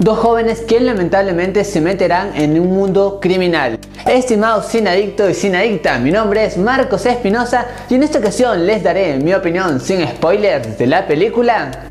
[0.00, 3.80] Dos jóvenes que lamentablemente se meterán en un mundo criminal.
[4.06, 8.64] Estimados sin adicto y sin adicta, mi nombre es Marcos Espinosa y en esta ocasión
[8.64, 11.90] les daré mi opinión sin spoilers de la película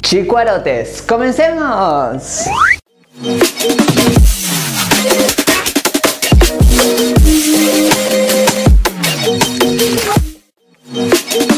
[0.00, 1.02] Chicuarotes.
[1.02, 2.48] ¡Comencemos!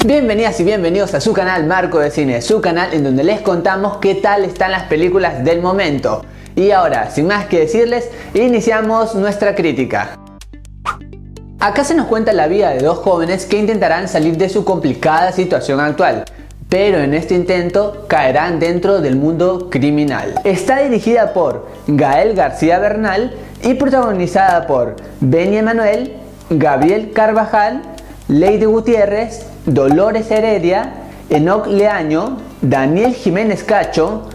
[0.07, 3.97] Bienvenidas y bienvenidos a su canal Marco de Cine, su canal en donde les contamos
[4.03, 6.27] qué tal están las películas del momento.
[6.55, 10.19] Y ahora, sin más que decirles, iniciamos nuestra crítica.
[11.59, 15.33] Acá se nos cuenta la vida de dos jóvenes que intentarán salir de su complicada
[15.33, 16.27] situación actual,
[16.69, 20.35] pero en este intento caerán dentro del mundo criminal.
[20.45, 26.13] Está dirigida por Gael García Bernal y protagonizada por Benny Emanuel,
[26.51, 27.81] Gabriel Carvajal,
[28.29, 30.93] Lady Gutiérrez, Dolores Heredia,
[31.31, 34.29] Enoc Leaño, Daniel Jiménez Cacho,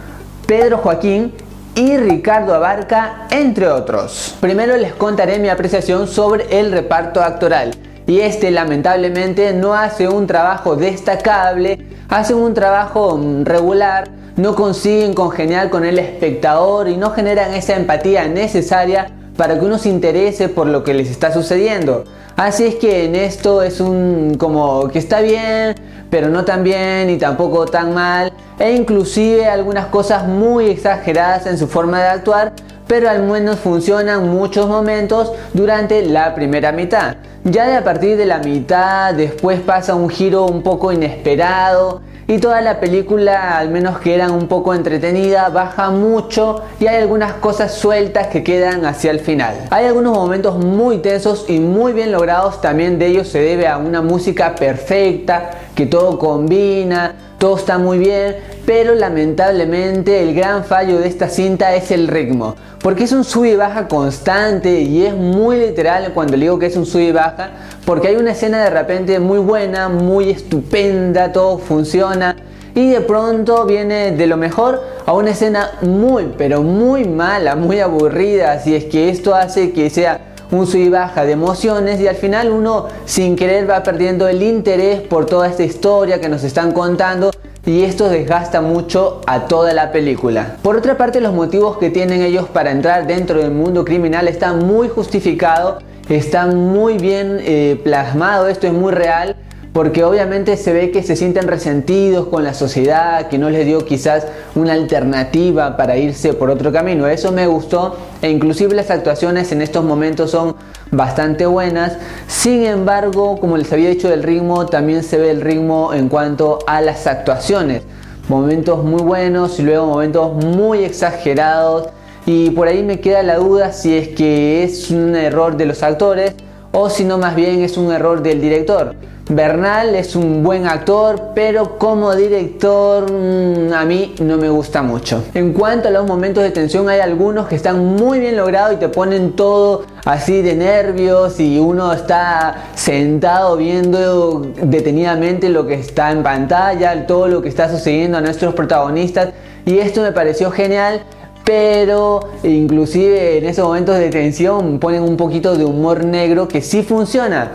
[0.47, 1.33] Pedro Joaquín
[1.75, 4.35] y Ricardo Abarca, entre otros.
[4.41, 7.75] Primero les contaré mi apreciación sobre el reparto actoral.
[8.07, 11.77] Y este lamentablemente no hace un trabajo destacable,
[12.09, 17.75] hace un trabajo mm, regular, no consiguen congeniar con el espectador y no generan esa
[17.75, 22.03] empatía necesaria para que uno se interese por lo que les está sucediendo.
[22.35, 25.75] Así es que en esto es un como que está bien,
[26.09, 28.33] pero no tan bien y tampoco tan mal.
[28.59, 32.51] E inclusive algunas cosas muy exageradas en su forma de actuar,
[32.85, 37.15] pero al menos funcionan muchos momentos durante la primera mitad.
[37.45, 42.37] Ya de a partir de la mitad después pasa un giro un poco inesperado y
[42.37, 47.33] toda la película, al menos que eran un poco entretenida, baja mucho y hay algunas
[47.33, 49.55] cosas sueltas que quedan hacia el final.
[49.71, 53.79] Hay algunos momentos muy tensos y muy bien logrados, también de ellos se debe a
[53.79, 60.99] una música perfecta, que todo combina, todo está muy bien, pero lamentablemente el gran fallo
[60.99, 62.55] de esta cinta es el ritmo.
[62.81, 66.75] Porque es un sub y baja constante y es muy literal cuando digo que es
[66.75, 67.51] un sub y baja,
[67.85, 72.35] porque hay una escena de repente muy buena, muy estupenda, todo funciona
[72.75, 77.79] y de pronto viene de lo mejor a una escena muy, pero muy mala, muy
[77.79, 80.19] aburrida, así es que esto hace que sea
[80.51, 84.41] un sub y baja de emociones y al final uno sin querer va perdiendo el
[84.41, 87.31] interés por toda esta historia que nos están contando
[87.65, 90.55] y esto desgasta mucho a toda la película.
[90.63, 94.65] Por otra parte, los motivos que tienen ellos para entrar dentro del mundo criminal están
[94.65, 99.35] muy justificados, están muy bien eh, plasmado, esto es muy real
[99.73, 103.85] porque obviamente se ve que se sienten resentidos con la sociedad, que no les dio
[103.85, 104.25] quizás
[104.55, 107.07] una alternativa para irse por otro camino.
[107.07, 110.55] Eso me gustó e inclusive las actuaciones en estos momentos son
[110.91, 111.97] bastante buenas.
[112.27, 116.59] Sin embargo, como les había dicho del ritmo, también se ve el ritmo en cuanto
[116.65, 117.83] a las actuaciones.
[118.27, 121.89] Momentos muy buenos y luego momentos muy exagerados.
[122.25, 125.83] Y por ahí me queda la duda si es que es un error de los
[125.83, 126.33] actores
[126.71, 128.95] o si no más bien es un error del director.
[129.31, 135.23] Bernal es un buen actor, pero como director mm, a mí no me gusta mucho.
[135.35, 138.77] En cuanto a los momentos de tensión, hay algunos que están muy bien logrados y
[138.77, 146.09] te ponen todo así de nervios y uno está sentado viendo detenidamente lo que está
[146.09, 149.29] en pantalla, todo lo que está sucediendo a nuestros protagonistas
[149.63, 151.03] y esto me pareció genial
[151.43, 156.83] pero inclusive en esos momentos de tensión ponen un poquito de humor negro que sí
[156.83, 157.53] funciona,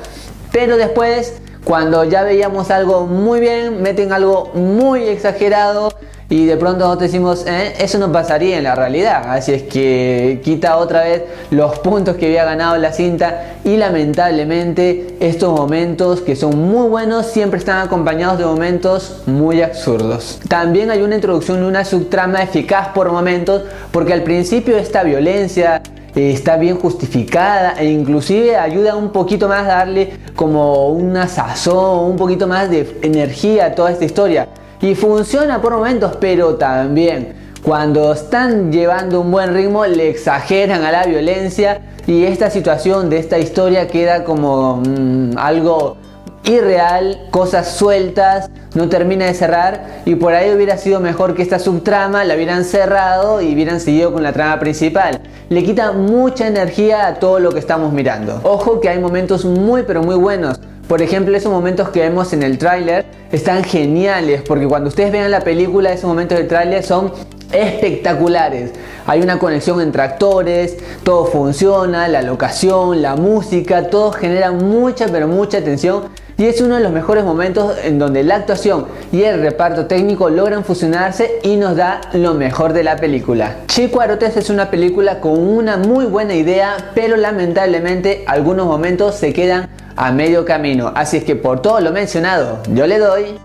[0.50, 5.90] pero después cuando ya veíamos algo muy bien, meten algo muy exagerado
[6.28, 9.30] y de pronto nosotros decimos, eh, eso no pasaría en la realidad.
[9.30, 15.16] Así es que quita otra vez los puntos que había ganado la cinta y lamentablemente
[15.20, 20.40] estos momentos que son muy buenos siempre están acompañados de momentos muy absurdos.
[20.48, 25.82] También hay una introducción de una subtrama eficaz por momentos porque al principio esta violencia
[26.14, 32.16] está bien justificada e inclusive ayuda un poquito más a darle como una sazón, un
[32.16, 34.48] poquito más de energía a toda esta historia.
[34.80, 40.92] Y funciona por momentos, pero también cuando están llevando un buen ritmo le exageran a
[40.92, 45.96] la violencia y esta situación de esta historia queda como mm, algo
[46.44, 51.58] irreal, cosas sueltas, no termina de cerrar y por ahí hubiera sido mejor que esta
[51.58, 55.20] subtrama la hubieran cerrado y hubieran seguido con la trama principal.
[55.48, 58.40] Le quita mucha energía a todo lo que estamos mirando.
[58.42, 60.60] Ojo que hay momentos muy pero muy buenos.
[60.88, 65.30] Por ejemplo, esos momentos que vemos en el tráiler están geniales porque cuando ustedes vean
[65.30, 67.12] la película, esos momentos del tráiler son
[67.52, 68.72] espectaculares.
[69.06, 75.28] Hay una conexión entre actores, todo funciona, la locación, la música, todo genera mucha pero
[75.28, 76.02] mucha atención
[76.36, 80.30] y es uno de los mejores momentos en donde la actuación y el reparto técnico
[80.30, 83.56] logran fusionarse y nos da lo mejor de la película.
[83.66, 89.32] Chico Arotes es una película con una muy buena idea, pero lamentablemente algunos momentos se
[89.32, 93.38] quedan a medio camino, así es que por todo lo mencionado, yo le doy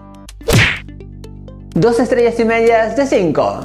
[1.76, 3.60] dos estrellas y medias de 5.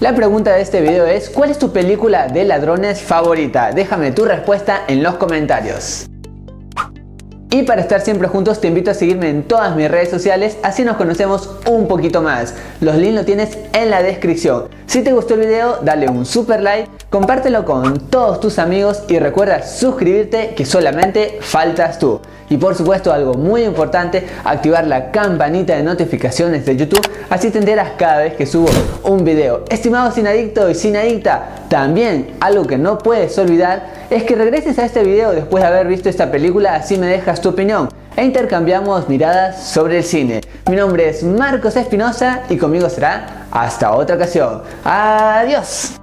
[0.00, 3.72] La pregunta de este video es, ¿cuál es tu película de ladrones favorita?
[3.72, 6.07] Déjame tu respuesta en los comentarios.
[7.50, 10.84] Y para estar siempre juntos te invito a seguirme en todas mis redes sociales, así
[10.84, 12.54] nos conocemos un poquito más.
[12.82, 14.64] Los links los tienes en la descripción.
[14.84, 19.18] Si te gustó el video, dale un super like, compártelo con todos tus amigos y
[19.18, 22.20] recuerda suscribirte que solamente faltas tú.
[22.50, 27.58] Y por supuesto algo muy importante, activar la campanita de notificaciones de YouTube, así te
[27.58, 28.68] enteras cada vez que subo
[29.04, 29.64] un video.
[29.68, 34.78] Estimado sin adicto y sin adicta, también algo que no puedes olvidar es que regreses
[34.78, 38.24] a este video después de haber visto esta película, así me dejas tu opinión e
[38.24, 40.40] intercambiamos miradas sobre el cine.
[40.68, 44.62] Mi nombre es Marcos Espinosa y conmigo será hasta otra ocasión.
[44.84, 45.97] Adiós.